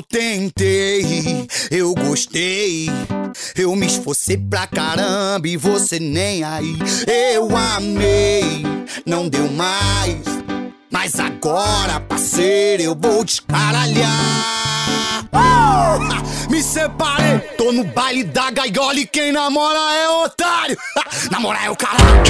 Eu 0.00 0.04
tentei, 0.04 1.46
eu 1.70 1.94
gostei. 1.94 2.88
Eu 3.54 3.76
me 3.76 3.86
esforcei 3.86 4.38
pra 4.38 4.66
caramba 4.66 5.46
e 5.46 5.58
você 5.58 5.98
nem 5.98 6.42
aí. 6.42 6.74
Eu 7.06 7.54
amei, 7.54 8.64
não 9.04 9.28
deu 9.28 9.46
mais. 9.52 10.22
Mas 10.90 11.20
agora, 11.20 12.00
parceiro, 12.00 12.82
eu 12.82 12.96
vou 12.98 13.22
descaralhar. 13.22 14.08
Oh! 15.34 16.50
Me 16.50 16.62
separei, 16.62 17.40
tô 17.58 17.70
no 17.70 17.84
baile 17.84 18.24
da 18.24 18.50
gaiola 18.50 19.00
e 19.00 19.06
quem 19.06 19.32
namora 19.32 19.78
é 19.96 20.08
otário. 20.08 20.78
Namorar 21.30 21.66
é 21.66 21.70
o 21.70 21.76
caralho. 21.76 22.24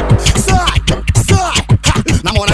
Sai, 0.44 0.82
sai. 1.24 2.20
Namorar 2.24 2.49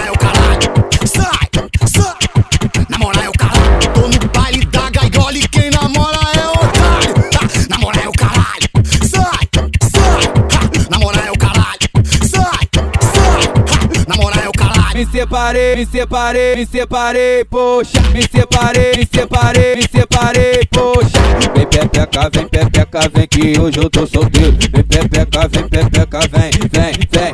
Me 14.97 15.05
separei, 15.05 15.77
me 15.77 15.85
separei, 15.85 16.57
me 16.57 16.65
separei, 16.65 17.45
poxa. 17.45 18.01
Me 18.15 18.23
separei, 18.23 18.97
me 18.97 19.07
separei, 19.07 19.77
me 19.77 19.83
separei, 19.83 20.67
poxa. 20.71 21.19
Vem 21.55 21.67
pepeca, 21.67 22.31
vem 22.33 22.49
pepeca, 22.49 23.01
vem 23.13 23.29
que 23.29 23.61
hoje 23.61 23.77
eu 23.77 23.91
tô 23.91 24.07
solteiro. 24.07 24.57
Vem 24.73 24.85
pepeca, 24.85 25.49
vem 25.49 25.69
pepeca, 25.69 26.21
vem, 26.33 26.51
vem, 26.73 26.93
vem, 27.13 27.33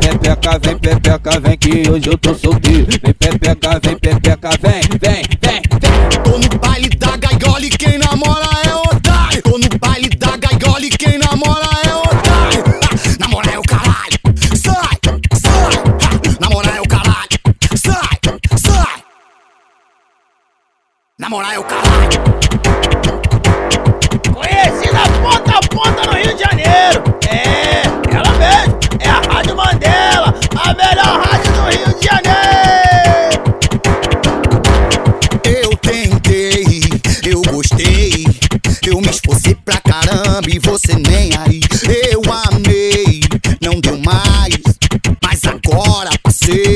Pepeca, 0.00 0.58
vem 0.60 0.78
pepeca, 0.78 1.40
vem 1.40 1.58
que 1.58 1.90
hoje 1.90 2.06
eu 2.06 2.18
tô 2.18 2.32
solteiro. 2.36 2.86
Vem 3.02 3.14
pepeca, 3.14 3.80
vem 3.82 3.98
pepeca, 3.98 4.50
vem, 4.62 4.82
vem, 5.00 5.22
vem, 5.42 5.62
vem. 5.82 6.45
Namorar 21.26 21.54
é 21.54 21.58
o 21.58 21.64
caralho. 21.64 22.22
Conhecida 24.32 25.00
ponta 25.20 25.58
a 25.58 25.60
ponta 25.68 26.06
no 26.06 26.12
Rio 26.12 26.32
de 26.36 26.44
Janeiro. 26.44 27.02
É, 27.28 27.82
ela 28.14 28.30
mesmo. 28.38 28.78
É 29.00 29.08
a 29.08 29.20
Rádio 29.34 29.56
Mandela, 29.56 30.32
a 30.54 30.72
melhor 30.72 31.26
rádio 31.26 31.52
do 31.52 31.62
Rio 31.62 31.98
de 31.98 32.06
Janeiro. 32.06 33.42
Eu 35.44 35.76
tentei, 35.78 36.84
eu 37.28 37.42
gostei. 37.42 38.24
Eu 38.86 39.00
me 39.00 39.10
esforcei 39.10 39.56
pra 39.56 39.80
caramba 39.80 40.48
e 40.48 40.60
você 40.60 40.94
nem 40.94 41.32
aí. 41.44 41.60
Eu 42.12 42.22
amei, 42.52 43.24
não 43.60 43.80
deu 43.80 43.98
mais. 43.98 44.54
Mas 45.20 45.40
agora, 45.44 46.10
parceiro, 46.22 46.75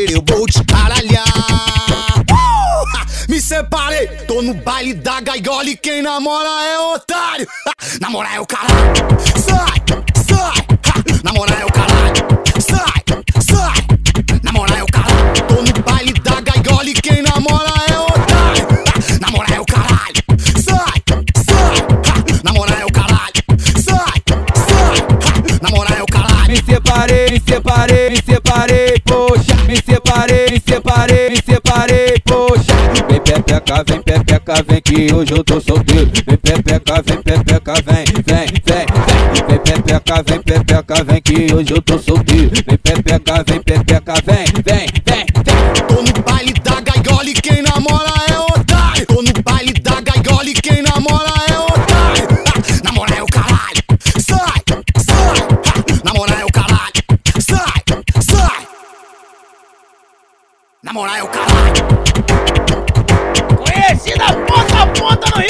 tô 4.41 4.43
no 4.43 4.55
baile 4.55 4.95
da 4.95 5.21
gaiola 5.21 5.69
e 5.69 5.77
quem 5.77 6.01
namora 6.01 6.49
é 6.49 6.79
otário. 6.79 7.47
Namorar 8.01 8.37
é 8.37 8.41
o 8.41 8.47
caralho. 8.47 8.95
Sai, 9.37 9.79
sai. 10.27 11.23
Namorar 11.23 11.61
é 11.61 11.65
o 11.65 11.73
caralho. 11.73 12.15
Sai, 12.59 13.03
sai. 13.43 14.41
Namorar 14.43 14.79
é 14.79 14.83
o 14.83 14.87
caralho. 14.87 15.47
Tô 15.47 15.55
no 15.57 15.83
baile 15.83 16.13
da 16.15 16.41
gaiola 16.41 16.89
e 16.89 16.95
quem 16.95 17.23
namora 17.23 17.71
é 17.91 17.99
otário. 17.99 18.69
Namorar 19.21 19.53
é 19.53 19.61
o 19.61 19.67
caralho. 19.67 20.23
Sai, 20.57 21.03
sai. 21.45 22.43
Namorar 22.43 22.81
é 22.81 22.85
o 22.87 22.93
caralho. 22.93 23.43
Sai, 23.77 24.23
sai. 24.69 25.61
Namorar 25.61 25.99
é 25.99 26.03
o 26.03 26.07
caralho. 26.07 26.51
Me 26.51 26.57
separei, 26.57 27.31
me 27.31 27.41
separei, 27.41 28.11
me 28.11 28.23
separei, 28.23 29.01
poxa. 29.05 29.55
Me 29.67 29.77
separei, 29.77 30.51
me 30.51 30.63
separei, 30.67 31.31
me 31.31 31.43
separei, 31.43 32.15
poxa. 32.25 32.81
Vem 33.09 33.21
pepeca, 33.21 33.85
vem 33.87 34.03
pepeca, 34.03 34.20
que 34.91 35.15
hoje 35.15 35.33
eu 35.33 35.45
tô 35.45 35.61
solteiro. 35.61 36.11
Vem 36.27 36.37
pepeca, 36.39 37.03
vem 37.03 37.23
pepeca, 37.23 37.75
vem, 37.75 38.05
vem, 38.27 38.47
vem, 38.67 38.87
vem. 39.47 39.63
Pepeca, 39.63 40.23
vem 40.27 40.43
pepeca, 40.43 41.05
vem 41.05 41.23
que 41.23 41.55
hoje 41.55 41.73
eu 41.73 41.83
tô 41.83 41.99
solteiro. 41.99 42.51
Vem 42.67 42.79
pepeca, 42.79 43.45
vem 43.47 43.63
pepeca, 43.63 44.15
vem, 44.27 44.47
vem, 44.65 44.87
vem. 45.07 45.27
Tô 45.87 46.03
no 46.03 46.23
baile 46.25 46.53
da 46.55 46.81
gaiola 46.81 47.31
e 47.31 47.35
quem 47.35 47.63
namora 47.63 48.13
é 48.29 48.39
otário. 48.39 49.07
Tô 49.07 49.23
no 49.23 49.43
baile 49.45 49.73
da 49.75 50.01
gaiola 50.01 50.49
e 50.49 50.55
quem 50.55 50.83
namora 50.83 51.33
é 51.49 51.59
otário. 51.59 52.41
Ha! 52.61 52.83
Namorar 52.85 53.19
é 53.19 53.23
o 53.23 53.27
caralho. 53.27 53.83
Sai, 54.19 54.63
sai. 54.99 55.39
Ha! 55.59 56.05
Namorar 56.05 56.41
é 56.41 56.45
o 56.45 56.53
caralho. 56.53 57.03
Sai, 57.41 57.83
sai. 58.23 58.67
Namorar 60.83 61.19
é 61.19 61.23
o 61.23 61.29
caralho. 61.29 62.30
Conhecida 64.03 64.33
ponta 64.47 64.83
a 64.83 64.87
ponta 64.87 65.31
no 65.31 65.43
Rio 65.43 65.49
de 65.49 65.49
Janeiro. 65.49 65.50